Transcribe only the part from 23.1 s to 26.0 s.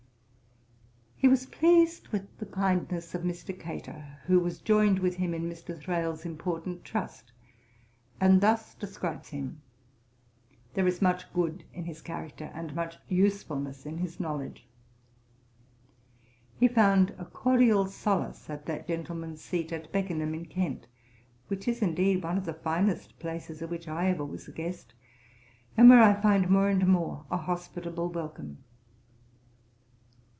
places at which I ever was a guest; and